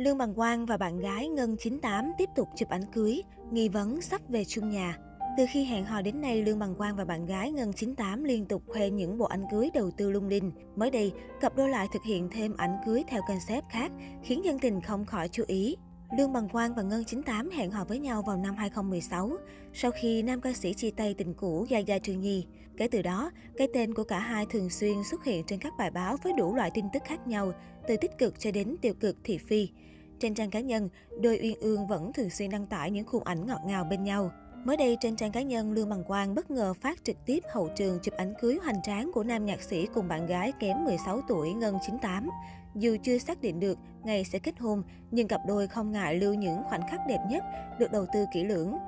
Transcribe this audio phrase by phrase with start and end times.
[0.00, 4.00] Lương Bằng Quang và bạn gái Ngân 98 tiếp tục chụp ảnh cưới, nghi vấn
[4.00, 4.98] sắp về chung nhà.
[5.38, 8.46] Từ khi hẹn hò đến nay, Lương Bằng Quang và bạn gái Ngân 98 liên
[8.46, 10.52] tục khoe những bộ ảnh cưới đầu tư lung linh.
[10.76, 13.92] Mới đây, cặp đôi lại thực hiện thêm ảnh cưới theo concept khác,
[14.22, 15.76] khiến dân tình không khỏi chú ý.
[16.16, 19.30] Lương Bằng Quang và Ngân 98 hẹn hò với nhau vào năm 2016,
[19.72, 22.46] sau khi nam ca sĩ chia tay tình cũ Gia Gia Trương Nhi.
[22.76, 25.90] Kể từ đó, cái tên của cả hai thường xuyên xuất hiện trên các bài
[25.90, 27.52] báo với đủ loại tin tức khác nhau,
[27.88, 29.68] từ tích cực cho đến tiêu cực thị phi.
[30.18, 30.88] Trên trang cá nhân,
[31.20, 34.30] đôi Uyên Ương vẫn thường xuyên đăng tải những khung ảnh ngọt ngào bên nhau.
[34.64, 37.68] Mới đây, trên trang cá nhân, Lương Bằng Quang bất ngờ phát trực tiếp hậu
[37.76, 41.20] trường chụp ảnh cưới hoành tráng của nam nhạc sĩ cùng bạn gái kém 16
[41.28, 42.30] tuổi Ngân 98.
[42.74, 46.34] Dù chưa xác định được ngày sẽ kết hôn, nhưng cặp đôi không ngại lưu
[46.34, 47.44] những khoảnh khắc đẹp nhất,
[47.78, 48.78] được đầu tư kỹ lưỡng.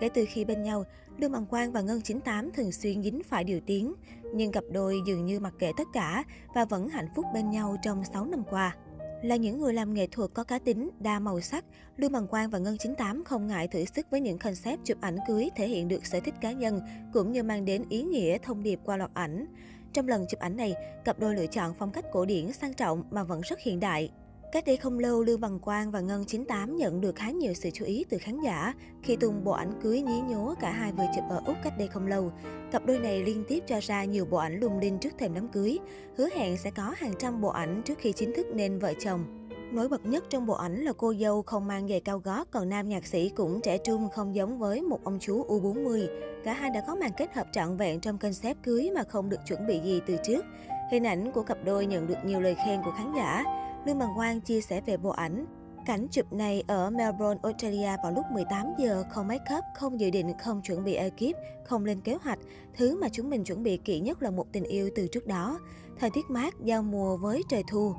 [0.00, 0.84] Kể từ khi bên nhau,
[1.18, 3.94] Lương Bằng Quang và Ngân 98 thường xuyên dính phải điều tiếng,
[4.34, 6.24] nhưng cặp đôi dường như mặc kệ tất cả
[6.54, 8.76] và vẫn hạnh phúc bên nhau trong 6 năm qua.
[9.22, 11.64] Là những người làm nghệ thuật có cá tính, đa màu sắc,
[11.96, 15.16] Lương Bằng Quang và Ngân 98 không ngại thử sức với những concept chụp ảnh
[15.28, 16.80] cưới thể hiện được sở thích cá nhân,
[17.12, 19.46] cũng như mang đến ý nghĩa thông điệp qua loạt ảnh.
[19.92, 23.04] Trong lần chụp ảnh này, cặp đôi lựa chọn phong cách cổ điển sang trọng
[23.10, 24.10] mà vẫn rất hiện đại.
[24.52, 27.70] Cách đây không lâu, Lương Bằng Quang và Ngân 98 nhận được khá nhiều sự
[27.70, 31.06] chú ý từ khán giả khi tung bộ ảnh cưới nhí nhố cả hai vừa
[31.16, 32.32] chụp ở Úc cách đây không lâu.
[32.72, 35.48] Cặp đôi này liên tiếp cho ra nhiều bộ ảnh lung linh trước thềm đám
[35.48, 35.78] cưới,
[36.16, 39.47] hứa hẹn sẽ có hàng trăm bộ ảnh trước khi chính thức nên vợ chồng.
[39.72, 42.68] Nổi bật nhất trong bộ ảnh là cô dâu không mang giày cao gót, còn
[42.68, 46.06] nam nhạc sĩ cũng trẻ trung không giống với một ông chú U40.
[46.44, 49.40] Cả hai đã có màn kết hợp trọn vẹn trong concept cưới mà không được
[49.46, 50.44] chuẩn bị gì từ trước.
[50.90, 53.44] Hình ảnh của cặp đôi nhận được nhiều lời khen của khán giả.
[53.86, 55.46] Lương Bằng Quang chia sẻ về bộ ảnh.
[55.86, 60.10] Cảnh chụp này ở Melbourne, Australia vào lúc 18 giờ, không make up, không dự
[60.10, 62.38] định, không chuẩn bị ekip, không lên kế hoạch.
[62.76, 65.58] Thứ mà chúng mình chuẩn bị kỹ nhất là một tình yêu từ trước đó.
[65.98, 67.94] Thời tiết mát, giao mùa với trời thu.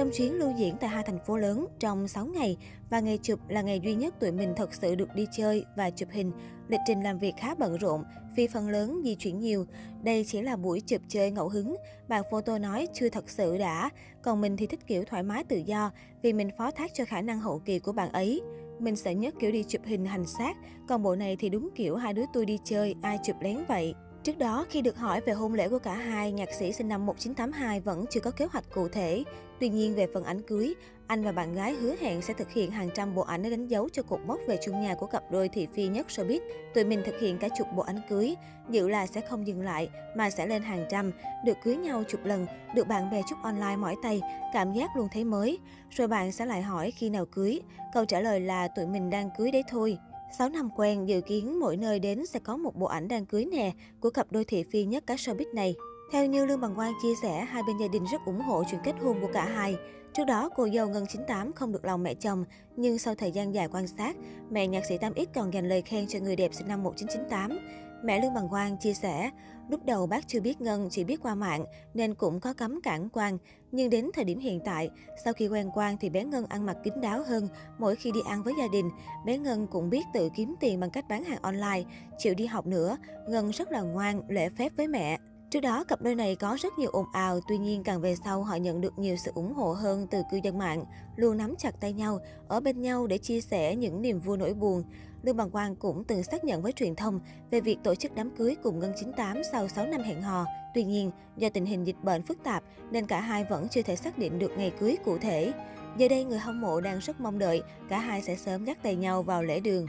[0.00, 2.56] Trong chuyến lưu diễn tại hai thành phố lớn trong 6 ngày
[2.90, 5.90] và ngày chụp là ngày duy nhất tụi mình thật sự được đi chơi và
[5.90, 6.32] chụp hình.
[6.68, 8.04] Lịch trình làm việc khá bận rộn
[8.36, 9.66] vì phần lớn di chuyển nhiều.
[10.02, 11.76] Đây chỉ là buổi chụp chơi ngẫu hứng.
[12.08, 13.90] Bạn photo nói chưa thật sự đã.
[14.22, 15.90] Còn mình thì thích kiểu thoải mái tự do
[16.22, 18.40] vì mình phó thác cho khả năng hậu kỳ của bạn ấy.
[18.78, 20.56] Mình sợ nhất kiểu đi chụp hình hành xác,
[20.88, 23.94] còn bộ này thì đúng kiểu hai đứa tôi đi chơi, ai chụp lén vậy.
[24.22, 27.06] Trước đó, khi được hỏi về hôn lễ của cả hai, nhạc sĩ sinh năm
[27.06, 29.24] 1982 vẫn chưa có kế hoạch cụ thể.
[29.60, 30.74] Tuy nhiên, về phần ảnh cưới,
[31.06, 33.66] anh và bạn gái hứa hẹn sẽ thực hiện hàng trăm bộ ảnh để đánh
[33.66, 36.40] dấu cho cột mốc về chung nhà của cặp đôi thị phi nhất showbiz.
[36.74, 38.34] Tụi mình thực hiện cả chục bộ ảnh cưới,
[38.70, 41.12] dự là sẽ không dừng lại mà sẽ lên hàng trăm,
[41.44, 44.20] được cưới nhau chục lần, được bạn bè chúc online mỏi tay,
[44.52, 45.58] cảm giác luôn thấy mới.
[45.90, 47.60] Rồi bạn sẽ lại hỏi khi nào cưới,
[47.94, 49.98] câu trả lời là tụi mình đang cưới đấy thôi.
[50.38, 53.44] 6 năm quen, dự kiến mỗi nơi đến sẽ có một bộ ảnh đang cưới
[53.44, 55.74] nè của cặp đôi thị phi nhất cả showbiz này.
[56.12, 58.80] Theo như Lương Bằng Quang chia sẻ, hai bên gia đình rất ủng hộ chuyện
[58.84, 59.76] kết hôn của cả hai.
[60.12, 62.44] Trước đó, cô dâu Ngân 98 không được lòng mẹ chồng,
[62.76, 64.16] nhưng sau thời gian dài quan sát,
[64.50, 67.58] mẹ nhạc sĩ Tam X còn dành lời khen cho người đẹp sinh năm 1998.
[68.04, 69.30] Mẹ Lương Bằng Quang chia sẻ,
[69.68, 73.08] lúc đầu bác chưa biết Ngân, chỉ biết qua mạng nên cũng có cấm cản
[73.08, 73.38] Quang.
[73.72, 74.90] Nhưng đến thời điểm hiện tại,
[75.24, 77.48] sau khi quen Quang thì bé Ngân ăn mặc kín đáo hơn.
[77.78, 78.90] Mỗi khi đi ăn với gia đình,
[79.26, 81.82] bé Ngân cũng biết tự kiếm tiền bằng cách bán hàng online,
[82.18, 82.96] chịu đi học nữa.
[83.28, 85.18] Ngân rất là ngoan, lễ phép với mẹ.
[85.50, 88.42] Trước đó, cặp đôi này có rất nhiều ồn ào, tuy nhiên càng về sau
[88.42, 90.84] họ nhận được nhiều sự ủng hộ hơn từ cư dân mạng,
[91.16, 92.18] luôn nắm chặt tay nhau,
[92.48, 94.84] ở bên nhau để chia sẻ những niềm vui nỗi buồn.
[95.22, 98.30] Lương Bằng Quang cũng từng xác nhận với truyền thông về việc tổ chức đám
[98.30, 100.44] cưới cùng Ngân 98 sau 6 năm hẹn hò.
[100.74, 103.96] Tuy nhiên, do tình hình dịch bệnh phức tạp nên cả hai vẫn chưa thể
[103.96, 105.52] xác định được ngày cưới cụ thể.
[105.96, 108.96] Giờ đây người hâm mộ đang rất mong đợi cả hai sẽ sớm dắt tay
[108.96, 109.86] nhau vào lễ đường.